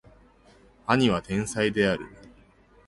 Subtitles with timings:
[0.87, 2.07] 兄は天才である